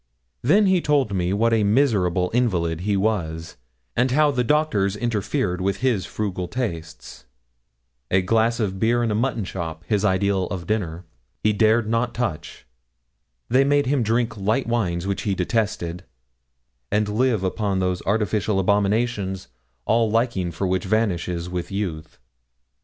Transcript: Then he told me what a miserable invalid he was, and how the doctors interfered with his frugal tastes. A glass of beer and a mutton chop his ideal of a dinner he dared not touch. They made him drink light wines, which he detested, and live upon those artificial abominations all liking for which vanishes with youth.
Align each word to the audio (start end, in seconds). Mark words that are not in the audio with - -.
Then 0.41 0.65
he 0.65 0.81
told 0.81 1.13
me 1.13 1.31
what 1.31 1.53
a 1.53 1.63
miserable 1.63 2.31
invalid 2.33 2.81
he 2.81 2.97
was, 2.97 3.55
and 3.95 4.09
how 4.09 4.31
the 4.31 4.43
doctors 4.43 4.95
interfered 4.95 5.61
with 5.61 5.81
his 5.81 6.07
frugal 6.07 6.47
tastes. 6.47 7.27
A 8.09 8.23
glass 8.23 8.59
of 8.59 8.79
beer 8.79 9.03
and 9.03 9.11
a 9.11 9.13
mutton 9.13 9.45
chop 9.45 9.83
his 9.85 10.03
ideal 10.03 10.47
of 10.47 10.63
a 10.63 10.65
dinner 10.65 11.05
he 11.43 11.53
dared 11.53 11.87
not 11.87 12.15
touch. 12.15 12.65
They 13.47 13.63
made 13.63 13.85
him 13.85 14.01
drink 14.01 14.35
light 14.35 14.65
wines, 14.65 15.05
which 15.05 15.21
he 15.21 15.35
detested, 15.35 16.03
and 16.91 17.07
live 17.07 17.43
upon 17.43 17.77
those 17.77 18.01
artificial 18.07 18.57
abominations 18.57 19.49
all 19.85 20.09
liking 20.09 20.51
for 20.51 20.65
which 20.65 20.85
vanishes 20.85 21.47
with 21.47 21.71
youth. 21.71 22.17